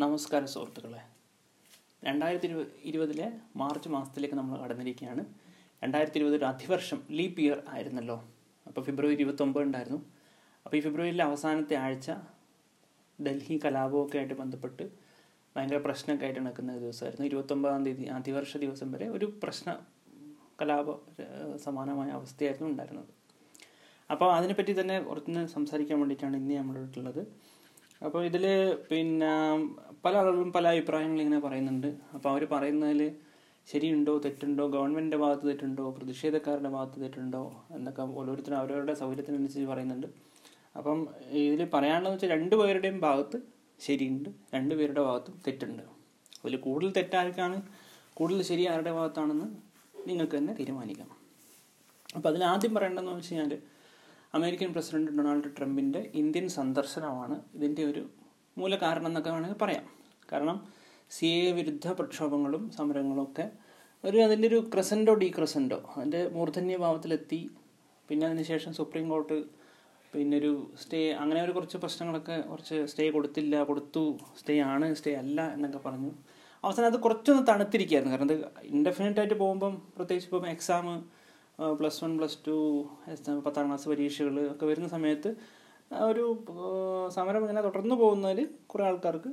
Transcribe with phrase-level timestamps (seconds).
[0.00, 1.00] നമസ്കാരം സുഹൃത്തുക്കളെ.
[2.06, 3.26] രണ്ടായിരത്തി ഇരുപത് ഇരുപതിലെ
[3.60, 5.22] മാർച്ച് മാസത്തിലേക്ക് നമ്മൾ കടന്നിരിക്കുകയാണ്.
[5.82, 8.16] രണ്ടായിരത്തി ഒരു അതിവർഷം ലീപ്പ് ഇയർ ആയിരുന്നല്ലോ.
[8.66, 10.00] അപ്പോൾ ഫെബ്രുവരി ഇരുപത്തൊമ്പത് ഉണ്ടായിരുന്നു.
[10.66, 12.10] അപ്പോൾ ഈ ഫെബ്രുവരിയിലെ അവസാനത്തെ ആഴ്ച
[13.18, 14.84] ഡൽഹി കലാപമൊക്കെ ആയിട്ട് ബന്ധപ്പെട്ട്
[15.56, 17.26] ഭയങ്കര പ്രശ്നമൊക്കെ ആയിട്ട് നടക്കുന്ന ദിവസമായിരുന്നു.
[17.30, 19.76] ഇരുപത്തൊമ്പതാം തീയതി അധിവർഷ ദിവസം വരെ ഒരു പ്രശ്ന
[20.62, 20.90] കലാപ
[21.66, 23.10] സമാനമായ അവസ്ഥയായിരുന്നു ഉണ്ടായിരുന്നത്.
[24.10, 27.24] അപ്പോൾ അതിനെപ്പറ്റി തന്നെ കുറച്ച് സംസാരിക്കാൻ വേണ്ടിയിട്ടാണ് ഇന്ന് നമ്മളുള്ളത്
[28.06, 28.44] അപ്പോൾ ഇതിൽ
[28.90, 29.32] പിന്നെ
[30.04, 31.90] പല ആളുകളും പല അഭിപ്രായങ്ങൾ ഇങ്ങനെ പറയുന്നുണ്ട്.
[32.14, 33.02] അപ്പോൾ അവർ പറയുന്നതിൽ
[33.68, 37.42] ശരിയുണ്ടോ തെറ്റുണ്ടോ ഗവൺമെന്റിന്റെ ഭാഗത്ത് തെറ്റുണ്ടോ പ്രതിഷേധക്കാരുടെ ഭാഗത്ത് തെറ്റുണ്ടോ
[37.76, 40.08] എന്നൊക്കെ ഓരോരുത്തരും അവരവരുടെ സൗകര്യത്തിനനുസരിച്ച് പറയുന്നുണ്ട്.
[40.78, 40.98] അപ്പം
[41.44, 43.38] ഇതിൽ പറയാനുള്ളത് വെച്ചാൽ രണ്ട് പേരുടെയും ഭാഗത്ത്
[43.86, 45.84] ശരിയുണ്ട് രണ്ട് പേരുടെ ഭാഗത്തും തെറ്റുണ്ട്.
[46.42, 47.56] അതിൽ കൂടുതൽ തെറ്റാർക്കാണ്
[48.18, 49.48] കൂടുതൽ ശരി ആരുടെ ഭാഗത്താണെന്ന്
[50.08, 51.10] നിങ്ങൾക്ക് തന്നെ തീരുമാനിക്കാം.
[52.16, 53.52] അപ്പോൾ അതിൽ ആദ്യം പറയേണ്ടതെന്ന് വെച്ച് കഴിഞ്ഞാൽ
[54.34, 58.02] അമേരിക്കൻ പ്രസിഡന്റ് ഡൊണാൾഡ് ട്രംപിന്റെ ഇന്ത്യൻ സന്ദർശനമാണ് ഇതിന്റെ ഒരു
[58.58, 59.84] മൂല കാരണം എന്നൊക്കെ വേണമെങ്കിൽ പറയാം.
[60.32, 60.56] കാരണം
[61.10, 63.46] സി എ വിരുദ്ധ പ്രക്ഷോഭങ്ങളും സമരങ്ങളും ഒക്കെ
[64.04, 67.40] ഒരു അതിന്റെ ഒരു ക്രസന്റോ ഡീ ക്രസന്റോ അതിന്റെ മൂർധന്യ ഭാവത്തിലെത്തി.
[68.08, 69.36] പിന്നെ അതിനുശേഷം സുപ്രീം കോർട്ട്
[70.12, 74.04] പിന്നെ ഒരു സ്റ്റേ അങ്ങനെ ഒരു കുറച്ച് പ്രശ്നങ്ങളൊക്കെ കുറച്ച് സ്റ്റേ കൊടുത്തില്ല കൊടുത്തു
[74.40, 76.12] സ്റ്റേ ആണ് സ്റ്റേ അല്ല എന്നൊക്കെ പറഞ്ഞു.
[76.64, 78.14] അവസാനം അത് കുറച്ചൊന്ന് തണുത്തിരിക്കുകയായിരുന്നു.
[78.14, 80.86] കാരണം അത് ഇൻഡെഫിനറ്റ് ആയിട്ട് പോകുമ്പം പ്രത്യേകിച്ച് ഇപ്പം exam
[81.78, 82.54] plus one plus two
[83.46, 85.30] പത്താം ക്ലാസ് പരീക്ഷകൾ ഒക്കെ വരുന്ന സമയത്ത്
[86.10, 86.24] ഒരു
[87.16, 89.30] സമരം ഇങ്ങനെ തുടർന്ന് പോകുന്നതിൽ കുറേ ആൾക്കാർക്ക്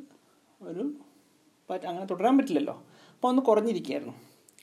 [0.61, 0.83] ഒരു
[1.89, 2.75] അങ്ങനെ തുടരാൻ പറ്റില്ലല്ലോ.
[3.15, 4.15] അപ്പോൾ ഒന്ന് കുറഞ്ഞിരിക്കുകയായിരുന്നു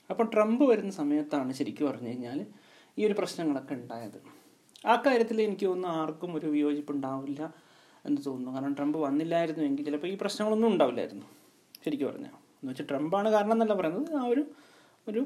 [0.09, 2.39] അപ്പോൾ ട്രംപ് വരുന്ന സമയത്താണ് ശരിക്കും പറഞ്ഞു കഴിഞ്ഞാൽ
[2.97, 4.19] ഈ ഒരു പ്രശ്നങ്ങളൊക്കെ ഉണ്ടായത്.
[4.87, 7.53] ആ കാര്യത്തിൽ എനിക്ക് തോന്നുന്നു ആർക്കും ഒരു വിയോജിപ്പ് ഉണ്ടാവില്ല
[8.05, 8.51] എന്ന് തോന്നുന്നു.
[8.55, 11.25] കാരണം ട്രംപ് വന്നില്ലായിരുന്നു എങ്കിൽ ചിലപ്പോൾ ഈ പ്രശ്നങ്ങളൊന്നും ഉണ്ടാവില്ലായിരുന്നു.
[11.85, 14.15] ശരിക്കും പറഞ്ഞാൽ എന്ന് വെച്ചാൽ ട്രംപാണ് കാരണം എന്നല്ല പറയുന്നത്.
[14.15, 14.43] ആ ഒരു
[15.07, 15.21] ഒരു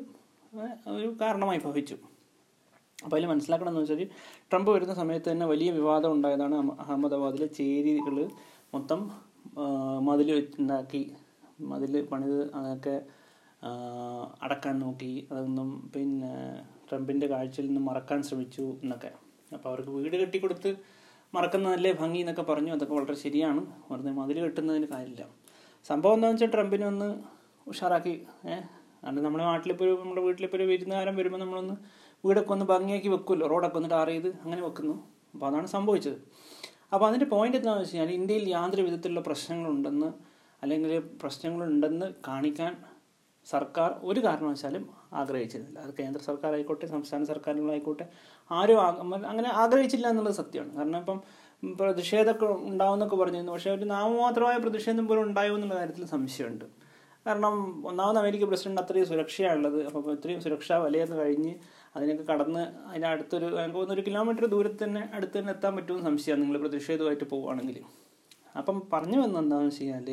[0.87, 1.97] ഒരു കാരണമായി ഭവിച്ചു.
[3.01, 4.01] അപ്പോൾ അതിൽ മനസ്സിലാക്കണമെന്ന് വെച്ചാൽ
[4.51, 8.17] ട്രംപ് വരുന്ന സമയത്ത് തന്നെ വലിയ വിവാദം ഉണ്ടായതാണ് അഹമ്മ- അഹമ്മദാബാദിലെ ചേരികൾ
[8.73, 8.99] മൊത്തം
[9.99, 11.01] മതിൽ ഉണ്ടാക്കി
[11.61, 12.95] മതിൽ പണിത് അതൊക്കെ
[14.41, 16.31] അടക്കാൻ നോക്കി അതൊന്നും പിന്നെ
[16.89, 19.11] ട്രംപിന്റെ കാഴ്ചയിൽ നിന്ന് മറക്കാൻ ശ്രമിച്ചു എന്നൊക്കെ.
[19.51, 20.69] അപ്പോൾ അവർക്ക് വീട് കെട്ടിക്കൊടുത്ത്
[21.33, 22.71] മറക്കുന്നതല്ലേ ഭംഗി എന്നൊക്കെ പറഞ്ഞു.
[22.73, 23.61] അതൊക്കെ വളരെ ശരിയാണ്.
[23.91, 25.23] വെറുതെ മതിൽ കെട്ടുന്നതിന് കാര്യമില്ല.
[25.85, 27.09] സംഭവം എന്താണെന്ന് വെച്ചാൽ ട്രംപിനെ ഒന്ന്
[27.67, 28.13] ഉഷാറാക്കി
[28.45, 28.63] ഏഹ്
[29.03, 31.75] കാരണം നമ്മുടെ നാട്ടിലിപ്പോൾ നമ്മുടെ വീട്ടിലിപ്പോൾ ഒരു വിരുന്നുകാരം വരുമ്പോൾ നമ്മളൊന്ന്
[32.25, 33.47] വീടൊക്കെ ഒന്ന് ഭംഗിയാക്കി വെക്കുമല്ലോ.
[33.47, 34.95] റോഡൊക്കെ ഒന്ന് ടാർ ചെയ്ത് അങ്ങനെ വെക്കുന്നു.
[35.33, 36.17] അപ്പോൾ അതാണ് സംഭവിച്ചത്.
[36.93, 40.09] അപ്പോൾ അതിന്റെ പോയിന്റ് എന്താണെന്ന് വെച്ച് കഴിഞ്ഞാൽ ഇന്ത്യയിൽ യാതൊരു വിധത്തിലുള്ള പ്രശ്നങ്ങളുണ്ടെന്ന്
[40.63, 42.73] അല്ലെങ്കിൽ പ്രശ്നങ്ങളുണ്ടെന്ന് കാണിക്കാൻ
[43.51, 44.83] സർക്കാർ ഒരു കാരണവശാലും
[45.13, 45.79] ആഗ്രഹിച്ചിരുന്നില്ല.
[45.79, 48.05] അത് കേന്ദ്ര സർക്കാർ ആയിക്കോട്ടെ സംസ്ഥാന സർക്കാരുകളായിക്കോട്ടെ
[48.51, 48.79] ആരും
[49.31, 50.75] അങ്ങനെ ആഗ്രഹിച്ചില്ല എന്നുള്ളത് സത്യമാണ്.
[50.77, 51.21] കാരണം ഇപ്പം
[51.79, 53.51] പ്രതിഷേധമൊക്കെ ഉണ്ടാവുമെന്നൊക്കെ പറഞ്ഞിരുന്നു.
[53.51, 56.65] പക്ഷേ ഒരു നാമമാത്രമായ പ്രതിഷേധം പോലും ഉണ്ടായോ എന്നുള്ള കാര്യത്തിൽ സംശയമുണ്ട്.
[57.25, 57.55] കാരണം
[57.89, 59.79] ഒന്നാമത് അമേരിക്ക പ്രസിഡന്റ് അത്രയും സുരക്ഷയാണുള്ളത്.
[59.87, 61.53] അപ്പോൾ ഇത്രയും സുരക്ഷാ വലയെന്ന് കഴിഞ്ഞ്
[61.95, 63.47] അതിനൊക്കെ കടന്ന് അതിന്റെ അടുത്തൊരു
[63.95, 67.77] ഒരു കിലോമീറ്റർ ദൂരത്ത് തന്നെ അടുത്ത് തന്നെ എത്താൻ പറ്റുമെന്ന് സംശയമാണ് നിങ്ങൾ പ്രതിഷേധമായിട്ട് പോവുകയാണെങ്കിൽ.
[68.59, 70.09] അപ്പം പറഞ്ഞു വന്ന എന്താണെന്ന് വെച്ച് കഴിഞ്ഞാൽ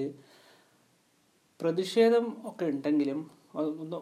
[1.61, 3.21] പ്രതിഷേധം ഒക്കെ ഉണ്ടെങ്കിലും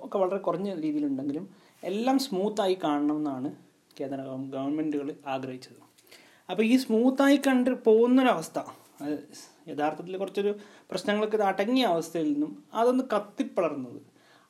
[0.06, 1.44] ഒക്കെ വളരെ കുറഞ്ഞ രീതിയിലുണ്ടെങ്കിലും
[1.90, 3.50] എല്ലാം സ്മൂത്തായി കാണണം എന്നാണ്
[3.98, 4.18] കേന്ദ്ര
[4.54, 5.80] ഗവൺമെന്റുകൾ ആഗ്രഹിച്ചത്.
[6.48, 8.58] അപ്പോൾ ഈ സ്മൂത്തായി കണ്ട് പോകുന്നൊരവസ്ഥ
[9.68, 10.54] യഥാർത്ഥത്തിൽ കുറച്ചൊരു
[10.90, 14.00] പ്രശ്നങ്ങളൊക്കെ അടങ്ങിയ അവസ്ഥയിൽ നിന്നും അതൊന്ന് കത്തിപ്പടർന്നത്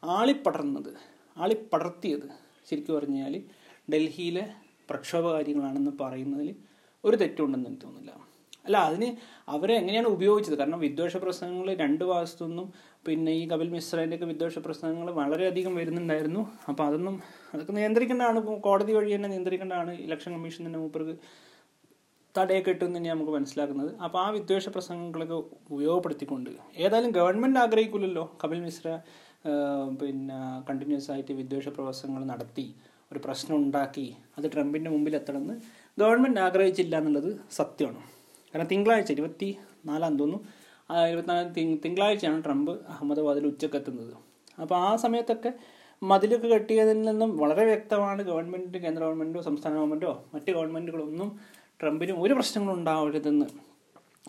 [0.05, 0.95] ആളിപ്പടർന്നത്
[1.39, 2.29] ആളിപ്പടർത്തിയത്
[2.71, 3.43] ശരിക്കും പറഞ്ഞാൽ
[3.91, 4.55] ഡൽഹിയിലെ
[4.91, 6.55] പ്രക്ഷോഭകാരികളാണെന്ന് പറയുന്നതിൽ
[7.05, 8.27] ഒരു തെറ്റുണ്ടെന്ന് എനിക്ക് തോന്നുന്നില്ല.
[8.65, 9.17] അല്ല അതിന്
[9.49, 10.55] അവരെ എങ്ങനെയാണ് ഉപയോഗിച്ചത്?
[10.55, 12.73] കാരണം വിദ്വേഷ പ്രസംഗങ്ങൾ രണ്ട് ഭാഗത്തുനിന്നും
[13.07, 16.53] പിന്നെ ഈ കപിൽ മിശ്രേന്റെയൊക്കെ വിദ്വേഷ പ്രസംഗങ്ങൾ വളരെയധികം വരുന്നുണ്ടായിരുന്നു.
[16.69, 17.23] അപ്പോൾ അതൊന്നും
[17.55, 18.61] അതൊക്കെ നിയന്ത്രിക്കേണ്ടതാണ്.
[18.61, 19.91] കോടതി വഴി തന്നെ നിയന്ത്രിക്കേണ്ടതാണ്.
[19.91, 21.17] ഇലക്ഷൻ കമ്മീഷൻ തന്നെ മൂപ്പർക്ക്
[22.39, 23.91] തടയൊക്കെ ഇട്ടും തന്നെ നമുക്ക് മനസ്സിലാക്കുന്നത്.
[24.05, 25.37] അപ്പോൾ ആ വിദ്വേഷ പ്രസംഗങ്ങളൊക്കെ
[25.75, 26.51] ഉപയോഗപ്പെടുത്തിക്കൊണ്ട്
[26.85, 28.89] ഏതായാലും ഗവൺമെന്റ് ആഗ്രഹിക്കില്ലല്ലോ കപിൽ മിശ്ര
[30.01, 30.39] പിന്നെ
[30.69, 32.67] കണ്ടിന്യൂസ് ആയിട്ട് വിദ്വേഷ പ്രവർത്തനങ്ങൾ നടത്തി
[33.13, 35.57] ഒരു പ്രശ്നം ഉണ്ടാക്കി അത് ട്രംപിന്റെ മുമ്പിൽ എത്തണമെന്ന്
[35.99, 38.01] ഗവൺമെന്റ് ആഗ്രഹിച്ചില്ല എന്നുള്ളത് സത്യമാണ്.
[38.51, 39.49] കാരണം തിങ്കളാഴ്ച ഇരുപത്തി
[39.91, 40.39] നാലാം തോന്നുന്നു
[41.11, 44.15] ഇരുപത്തിനാലാം തിങ് തിങ്കളാഴ്ചയാണ് ട്രംപ് അഹമ്മദാബാദിൽ ഉച്ചക്കെത്തുന്നത്.
[44.63, 45.51] അപ്പോൾ ആ സമയത്തൊക്കെ
[46.03, 51.29] മതിലൊക്കെ കെട്ടിയതിൽ നിന്നും വളരെ വ്യക്തമാണ് ഗവൺമെന്റ് കേന്ദ്ര ഗവൺമെന്റോ സംസ്ഥാന ഗവൺമെന്റോ മറ്റ് ഗവൺമെന്റുകളൊന്നും
[51.81, 53.47] ട്രംപിന് ഒരു പ്രശ്നങ്ങളും ഉണ്ടാവരുതെന്ന്.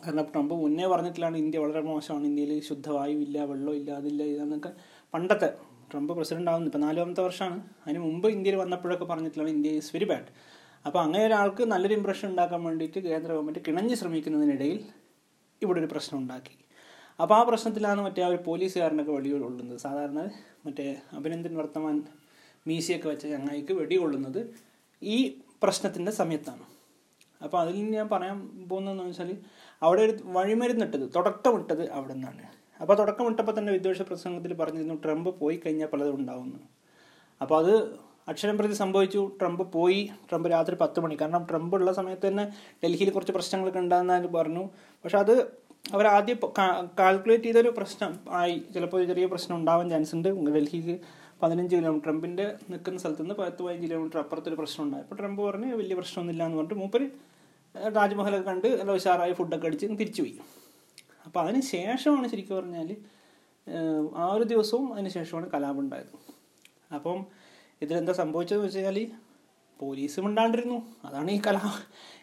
[0.05, 2.25] കാരണം ട്രംപ് മുന്നേ പറഞ്ഞിട്ടില്ലാണ് ഇന്ത്യ വളരെ മോശമാണ്.
[2.25, 4.71] ഇന്ത്യയിൽ ശുദ്ധവായുവില്ല വെള്ളമില്ല അതില്ല ഇതെന്നൊക്കെ
[5.13, 5.53] പണ്ടത്തെ
[5.91, 6.67] ട്രംപ് പ്രസിഡന്റ് ആവുന്നു.
[6.67, 7.63] ഇപ്പം നാലാമത്തെ വർഷമാണ്.
[7.85, 10.29] അതിന് മുമ്പ് ഇന്ത്യയിൽ വന്നപ്പോഴൊക്കെ പറഞ്ഞിട്ടില്ലാണ് ഇന്ത്യ ഈസ് വെരി ബാഡ്
[10.85, 14.85] അപ്പോൾ അങ്ങനെ ഒരാൾക്ക് നല്ലൊരു ഇമ്പ്രഷൻ ഉണ്ടാക്കാൻ വേണ്ടിയിട്ട് കേന്ദ്ര ഗവൺമെന്റ് കിണഞ്ഞ് ശ്രമിക്കുന്നതിനിടയിൽ
[15.61, 16.55] ഇവിടെ ഒരു പ്രശ്നം ഉണ്ടാക്കി.
[17.21, 19.77] അപ്പോൾ ആ പ്രശ്നത്തിലാണ് മറ്റേ ആ ഒരു പോലീസുകാരനൊക്കെ വെടികൊള്ളുന്നത്.
[19.77, 20.29] സാധാരണ
[20.65, 22.03] മറ്റേ അഭിനന്ദൻ വർത്തമാൻ
[22.67, 24.53] മീശയൊക്കെ വെച്ച ചങ്ങായിക്ക് വെടികൊള്ളുന്നത്
[25.01, 26.76] ഈ പ്രശ്നത്തിന്റെ സമയത്താണ്.
[27.43, 28.37] അപ്പോൾ അതിൽ ഞാൻ പറയാൻ
[28.67, 29.37] പോകുന്നതെന്ന് വെച്ചാൽ
[29.81, 32.43] അവിടെ ഒരു വഴിമരുന്നിട്ടത് തുടക്കമിട്ടത് അവിടെ നിന്നാണ്
[32.81, 36.59] അപ്പോൾ തുടക്കമിട്ടപ്പോൾ തന്നെ വിദ്വേഷ പ്രസംഗത്തിൽ പറഞ്ഞിരുന്നു ട്രംപ് പോയി കഴിഞ്ഞാൽ പലതും ഉണ്ടാവുന്നു
[37.41, 37.73] അപ്പോൾ അത്
[38.29, 41.15] അക്ഷരം പ്രതി സംഭവിച്ചു ട്രംപ് പോയി ട്രംപ് രാത്രി പത്ത് മണി.
[41.21, 42.45] കാരണം ട്രംപ് ഉള്ള സമയത്ത് തന്നെ
[42.83, 44.63] ഡൽഹിയിൽ കുറച്ച് പ്രശ്നങ്ങളൊക്കെ ഉണ്ടാകുന്നതിന് പറഞ്ഞു.
[45.03, 45.33] പക്ഷെ അത്
[45.93, 46.37] അവർ ആദ്യം
[46.99, 48.63] കാൽക്കുലേറ്റ് ചെയ്തൊരു പ്രശ്നം ആയി.
[48.73, 50.29] ചിലപ്പോൾ ചെറിയ പ്രശ്നം ഉണ്ടാവാൻ ചാൻസ് ഉണ്ട്.
[50.29, 50.95] ഡൽഹിക്ക്
[51.41, 52.03] പതിനഞ്ച് കിലോമീറ്റർ.
[52.05, 56.43] ട്രംപിന്റെ നിൽക്കുന്ന സ്ഥലത്ത് നിന്ന് പത്ത് പതിനഞ്ച് കിലോമീറ്റർ അപ്പുറത്തൊരു പ്രശ്നം ഉണ്ടായി അപ്പോൾ ട്രംപ് പറഞ്ഞ് വലിയ പ്രശ്നമൊന്നുമില്ല
[56.47, 57.07] എന്ന് പറഞ്ഞിട്ട് മൂപ്പര്
[57.97, 60.35] താജ്മഹലൊക്കെ കണ്ട് നല്ല ഉഷാറായി ഫുഡൊക്കെ അടിച്ച് തിരിച്ചുപോയി.
[61.25, 62.89] അപ്പോൾ അതിന് ശേഷമാണ് ശരിക്കും പറഞ്ഞാൽ
[64.23, 66.13] ആ ഒരു ദിവസവും അതിന് ശേഷമാണ് കലാപം ഉണ്ടായത്.
[66.97, 67.17] അപ്പം
[67.83, 68.99] ഇതിലെന്താ സംഭവിച്ചതെന്ന് വെച്ച് കഴിഞ്ഞാൽ
[69.79, 70.77] പോലീസ് മിണ്ടാണ്ടിരുന്നു.
[71.05, 71.61] അതാണ് ഈ കലാ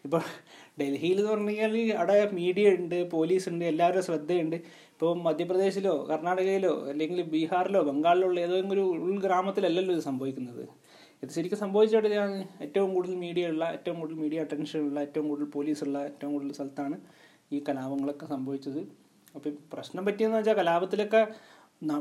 [0.04, 0.22] ഇപ്പോൾ
[0.80, 4.56] ഡൽഹിയിൽ എന്ന് പറഞ്ഞു കഴിഞ്ഞാൽ അവിടെ മീഡിയ ഉണ്ട് പോലീസ് ഉണ്ട് എല്ലാവരുടെ ശ്രദ്ധയുണ്ട്.
[4.94, 10.64] ഇപ്പോൾ മധ്യപ്രദേശിലോ കർണാടകയിലോ അല്ലെങ്കിൽ ബീഹാറിലോ ബംഗാളിലോ ഉള്ള ഏതെങ്കിലും ഒരു ഉൾഗ്രാമത്തിലല്ലല്ലോ ഇത് സംഭവിക്കുന്നത്.
[11.22, 15.84] ഇത് ശരിക്കും സംഭവിച്ചിടത്താണ് ഏറ്റവും കൂടുതൽ മീഡിയ ഉള്ള ഏറ്റവും കൂടുതൽ മീഡിയ അറ്റൻഷൻ ഉള്ള ഏറ്റവും കൂടുതൽ പോലീസ്
[15.84, 16.96] ഉള്ള ഏറ്റവും കൂടുതൽ സ്ഥലത്താണ്
[17.52, 18.80] ഈ കലാപങ്ങളൊക്കെ സംഭവിച്ചത്.
[19.36, 21.22] അപ്പം പ്രശ്നം പറ്റിയെന്ന് വെച്ചാൽ കലാപത്തിലൊക്കെ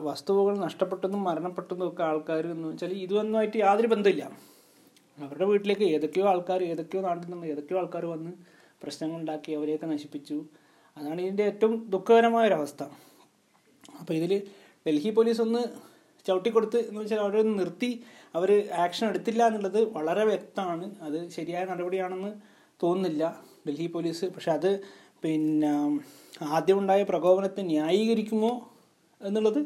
[0.09, 4.31] വസ്തുവകൾ നഷ്ടപ്പെട്ടതും മരണപ്പെട്ടതും ഒക്കെ ആൾക്കാർ എന്ന് വെച്ചാൽ ഇതൊന്നുമായിട്ട് യാതൊരു ബന്ധമില്ല
[5.17, 8.31] അവരുടെ വീട്ടിലേക്ക് ഏതൊക്കെയോ ആൾക്കാർ ഏതൊക്കെയോ നാട്ടിൽ നിന്ന് ഏതൊക്കെയോ ആൾക്കാർ വന്ന്
[8.83, 10.45] പ്രശ്നങ്ങൾ ഉണ്ടാക്കി അവരെയൊക്കെ നശിപ്പിച്ചു.
[10.97, 12.83] അതാണ് ഇതിന്റെ ഏറ്റവും ദുഃഖകരമായ ഒരവസ്ഥ
[13.99, 14.33] അപ്പോൾ ഇതിൽ
[14.87, 15.61] ഡൽഹി പോലീസ് ഒന്ന്
[16.27, 18.03] ചവിട്ടിക്കൊടുത്ത് എന്ന് വെച്ചാൽ അവരൊന്ന് നിർത്തി
[18.35, 20.95] അവർ ആക്ഷൻ എടുത്തില്ല എന്നുള്ളത് വളരെ വ്യക്തമാണ്.
[21.01, 22.31] അത് ശരിയായ നടപടിയാണെന്ന്
[22.83, 23.23] തോന്നുന്നില്ല
[23.67, 24.25] ഡൽഹി പോലീസ്.
[24.25, 24.83] പക്ഷെ അത്
[25.23, 25.71] പിന്നെ
[26.41, 28.71] ആദ്യമുണ്ടായ പ്രകോപനത്തെ ന്യായീകരിക്കുമോ
[29.21, 29.59] എന്നുള്ളത്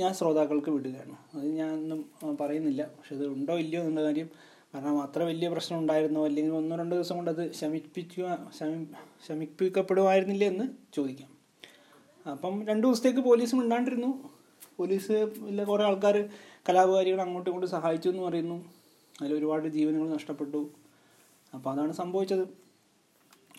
[0.00, 1.16] ഞാൻ ശ്രോതാക്കൾക്ക് വിടുകയാണ്.
[1.34, 2.00] അത് ഞാനൊന്നും
[2.40, 2.82] പറയുന്നില്ല.
[2.98, 4.28] പക്ഷെ അത് ഉണ്ടോ ഇല്ലയോ എന്നുള്ള കാര്യം
[4.74, 8.86] കാരണം അത്ര വലിയ പ്രശ്നം ഉണ്ടായിരുന്നോ അല്ലെങ്കിൽ ഒന്നോ രണ്ടോ ദിവസം കൊണ്ട് അത് ശമിപ്പിക്കുക ശമി
[9.28, 11.30] ശമിപ്പിക്കപ്പെടുമായിരുന്നില്ല എന്ന് ചോദിക്കാം.
[12.32, 14.30] അപ്പം രണ്ട് ദിവസത്തേക്ക് പോലീസ് മിണ്ടാണ്ടിരുന്നു.
[14.76, 15.12] പോലീസ്
[15.50, 16.28] ഇല്ല കുറേ ആൾക്കാർ
[16.68, 18.58] കലാപകാരികൾ അങ്ങോട്ടും ഇങ്ങോട്ടും സഹായിച്ചു എന്ന് പറയുന്നു.
[19.22, 20.70] അതിൽ ഒരുപാട് ജീവനുകൾ നഷ്ടപ്പെട്ടു.
[21.54, 22.48] അപ്പോൾ അതാണ് സംഭവിച്ചത്.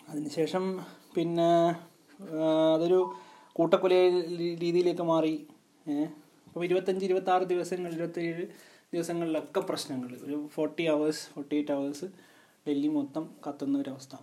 [0.08, 0.80] അതിനുശേഷം
[1.14, 1.50] പിന്നെ
[2.74, 3.14] അതൊരു
[3.52, 3.92] കൂട്ടക്കൊല
[4.60, 5.46] രീതിയിലേക്ക് മാറി.
[6.46, 8.46] അപ്പോൾ ഇരുപത്തഞ്ച് ഇരുപത്താറ് ദിവസങ്ങൾ ഇരുപത്തേഴ്
[8.94, 12.04] ദിവസങ്ങളിലൊക്കെ പ്രശ്നങ്ങൾ ഒരു forty hours forty eight hours
[12.68, 14.16] Delhi മൊത്തം കത്തുന്ന ഒരവസ്ഥ.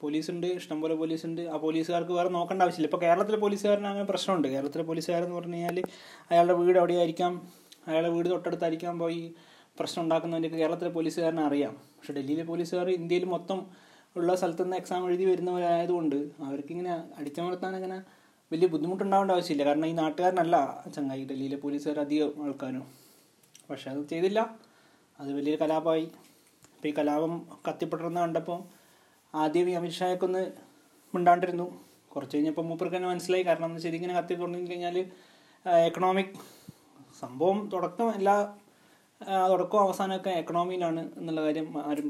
[0.00, 1.42] പോലീസുണ്ട് ഇഷ്ടംപോലെ പോലീസുണ്ട്.
[1.42, 2.86] ആ പോലീസുകാർക്ക് വേറെ നോക്കേണ്ട ആവശ്യമില്ല.
[2.86, 4.48] ഇപ്പോൾ കേരളത്തിലെ പോലീസുകാരന് അങ്ങനെ പ്രശ്നമുണ്ട്.
[4.48, 5.82] കേരളത്തിലെ പോലീസുകാരെന്ന് പറഞ്ഞു കഴിഞ്ഞാൽ
[6.30, 7.52] അയാളുടെ വീട് എവിടെയായിരിക്കാം?
[7.86, 9.34] അയാളുടെ വീട് തൊട്ടടുത്തായിരിക്കാം പോയി
[9.78, 11.72] പ്രശ്നം ഉണ്ടാക്കുന്നതിന്റെ കേരളത്തിലെ പോലീസുകാരനെ അറിയാം.
[11.72, 13.66] പക്ഷെ ഡൽഹിയിലെ പോലീസുകാർ ഇന്ത്യയിൽ മൊത്തം
[14.16, 18.02] ഉള്ള സ്ഥലത്തു നിന്ന് എക്സാം എഴുതി വരുന്നവരായതുകൊണ്ട് അവർക്കിങ്ങനെ അടിച്ചമർത്താൻ അങ്ങനെ
[18.52, 19.64] വലിയ ബുദ്ധിമുട്ടുണ്ടാവേണ്ട ആവശ്യമില്ല.
[19.64, 21.24] കാരണം ഈ നാട്ടുകാരനല്ല ചങ്ങായി.
[21.24, 22.97] ഡൽഹിയിലെ പോലീസുകാർ അധികം ആൾക്കാരും.
[23.70, 24.56] പക്ഷെ അത് ചെയ്തില്ല.
[25.20, 26.04] അത് വലിയൊരു കലാപമായി.
[26.76, 28.62] അപ്പോൾ ഈ കലാപം കത്തിപ്പെടർന്ന് കണ്ടപ്പോൾ
[29.34, 30.52] ആദ്യം ഈ അമിത്ഷായൊക്കെ ഒന്ന്
[31.14, 31.84] മിണ്ടാണ്ടിരുന്നു.
[32.08, 33.42] കുറച്ച് കഴിഞ്ഞപ്പോൾ മൂപ്പർക്ക് തന്നെ മനസ്സിലായി.
[33.42, 34.98] കാരണം ശരിക്കും കത്തി തുടങ്ങി കഴിഞ്ഞാൽ
[35.86, 36.34] എക്കണോമിക്
[37.20, 38.56] സംഭവം തുടക്കം എല്ലാ
[39.50, 42.08] തുടക്കവും അവസാനമൊക്കെ എക്കണോമിയിലാണ് എന്നുള്ള കാര്യം ആരും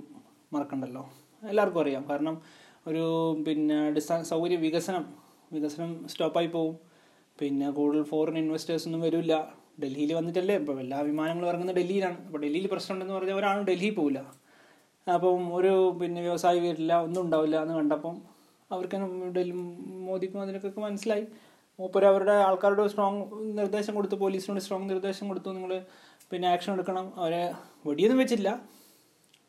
[0.53, 1.11] മറക്കണ്ടല്ലോ.
[1.49, 2.11] എല്ലാവർക്കും അറിയാം.
[2.11, 2.43] കാരണം
[2.87, 3.05] ഒരു
[3.47, 5.15] പിന്നെ അടിസ്ഥാന സൗകര്യ വികസനം
[5.53, 6.79] വികസനം സ്റ്റോപ്പായി പോവും.
[7.41, 9.35] പിന്നെ കൂടുതൽ ഫോറിൻ ഇൻവെസ്റ്റേഴ്സ് ഒന്നും വരില്ല.
[9.83, 10.55] ഡൽഹിയിൽ വന്നിട്ടല്ലേ?
[10.61, 12.19] ഇപ്പോൾ എല്ലാ വിമാനങ്ങളും ഇറങ്ങുന്നത് ഡൽഹിയിലാണ്.
[12.27, 14.21] അപ്പോൾ ഡൽഹിയിൽ പ്രശ്നമുണ്ടെന്ന് പറഞ്ഞാൽ ഒരാളും ഡൽഹിയിൽ പോവില്ല.
[15.07, 18.17] അപ്പം ഒരു പിന്നെ വ്യവസായി വരില്ല ഒന്നും ഉണ്ടാവില്ല എന്ന് കണ്ടപ്പം
[18.73, 18.97] അവർക്ക്
[19.37, 19.55] ഡൽഹി
[20.09, 21.25] മോദിക്കും അതിനൊക്കെ മനസ്സിലായി.
[21.79, 23.23] മൂപ്പര് അവരുടെ ആൾക്കാരുടെ സ്ട്രോങ്
[23.59, 25.51] നിർദ്ദേശം കൊടുത്തു പോലീസിനോട് സ്ട്രോങ് നിർദ്ദേശം കൊടുത്തു.
[25.51, 25.73] നിങ്ങൾ
[26.31, 27.13] പിന്നെ ആക്ഷൻ എടുക്കണം.
[27.21, 27.43] അവരെ
[27.87, 28.49] വെടിയൊന്നും വെച്ചില്ല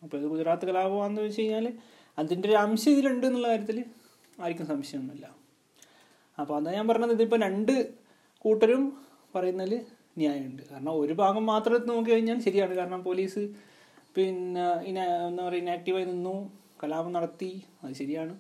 [0.04, 1.66] അപ്പോൾ ഇത് ഗുജറാത്ത് കലാപമാണെന്ന് വെച്ച് കഴിഞ്ഞാൽ
[2.18, 3.80] അതിന്റെ ഒരു അംശം ഇതിലുണ്ട് എന്നുള്ള കാര്യത്തിൽ
[4.42, 5.26] ആർക്കും സംശയമൊന്നുമില്ല.
[6.38, 7.14] അപ്പോൾ അതാണ് ഞാൻ പറഞ്ഞത്.
[7.14, 7.74] ഇതിപ്പോൾ രണ്ട്
[8.46, 8.84] കൂട്ടരും
[9.36, 9.74] പറയുന്നതിൽ
[10.22, 10.64] ന്യായമുണ്ട്.
[10.72, 12.74] കാരണം ഒരു ഭാഗം മാത്രം എടുത്ത് നോക്കി കഴിഞ്ഞാൽ ശരിയാണ്.
[12.80, 13.42] കാരണം പോലീസ്
[14.16, 15.00] പിന്നെ ഇന
[15.30, 16.36] എന്താ പറയുക ഇനാക്റ്റീവായി നിന്നു
[16.84, 17.52] കലാപം നടത്തി
[17.84, 18.34] അത് ശരിയാണ്.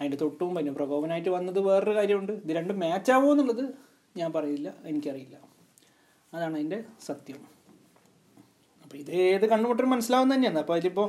[0.00, 2.32] അതിന്റെ തൊട്ടും പിന്നെ പ്രകോപനമായിട്ട് വന്നത് വേറൊരു കാര്യമുണ്ട്.
[2.44, 3.64] ഇത് രണ്ടും മാച്ച് ആവുമോ എന്നുള്ളത്
[4.16, 5.36] ഞാൻ പറയില്ല എനിക്കറിയില്ല.
[6.34, 6.78] അതാണ് അതിന്റെ
[7.08, 7.40] സത്യം.
[8.84, 10.58] അപ്പോൾ ഇത് ഏത് കണ്ണുമുട്ടലും മനസ്സിലാവുന്ന തന്നെയാണ്.
[10.58, 11.08] അപ്പോൾ അതിലിപ്പോൾ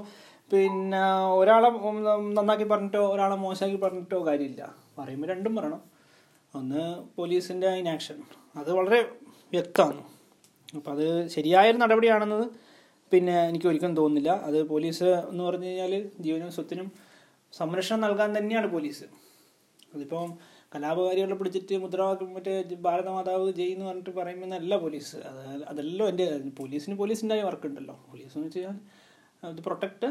[0.51, 1.01] പിന്നെ
[1.39, 1.69] ഒരാളെ
[2.37, 4.63] നന്നാക്കി പറഞ്ഞിട്ടോ ഒരാളെ മോശമാക്കി പറഞ്ഞിട്ടോ കാര്യമില്ല.
[4.97, 5.81] പറയുമ്പോൾ രണ്ടും പറയണം.
[6.53, 6.81] ഒന്ന്
[7.17, 8.17] പോലീസിന്റെ ഇനാക്ഷൻ.
[8.59, 8.99] അത് വളരെ
[9.53, 10.01] വ്യക്തമാണ്
[10.77, 12.45] അപ്പോൾ അത് ശരിയായൊരു നടപടിയാണെന്നത്
[13.11, 14.31] പിന്നെ എനിക്ക് ഒരിക്കലും തോന്നുന്നില്ല.
[14.47, 16.87] അത് പോലീസ് എന്ന് പറഞ്ഞു കഴിഞ്ഞാൽ ജീവനും സ്വത്തിനും
[17.53, 19.05] സംരക്ഷണം നൽകാൻ തന്നെയാണ് പോലീസ്.
[19.93, 20.29] അതിപ്പം
[20.75, 25.15] കലാപകാരികളെ പിടിച്ചിട്ട് മുദ്രാവാക്യം മറ്റേ ഭാരതമാതാവ് ജയ് എന്ന് പറഞ്ഞിട്ട് പറയുമെന്നല്ല പോലീസ്.
[25.15, 26.27] അത് അതെല്ലാം എന്റെ
[26.59, 26.97] പോലീസിന്
[27.49, 27.95] വർക്ക് ഉണ്ടല്ലോ.
[28.11, 28.79] പോലീസ് എന്ന് വെച്ച് കഴിഞ്ഞാൽ
[29.43, 30.09] അത് പ്രൊട്ടക്ട്